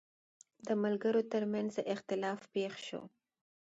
[0.67, 3.01] د ملګرو ترمنځ اختلاف پېښ شو.